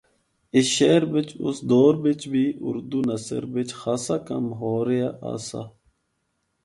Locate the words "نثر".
3.07-3.43